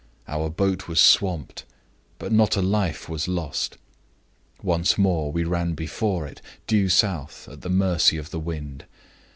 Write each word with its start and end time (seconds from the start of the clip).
Our 0.27 0.49
boat 0.49 0.87
was 0.87 0.99
swamped, 0.99 1.63
but 2.17 2.31
not 2.31 2.55
a 2.57 2.61
life 2.63 3.07
was 3.07 3.27
lost. 3.27 3.77
Once 4.63 4.97
more 4.97 5.31
we 5.31 5.43
ran 5.43 5.73
before 5.75 6.25
it, 6.25 6.41
due 6.65 6.89
south, 6.89 7.47
at 7.47 7.61
the 7.61 7.69
mercy 7.69 8.17
of 8.17 8.31
the 8.31 8.39
wind. 8.39 8.85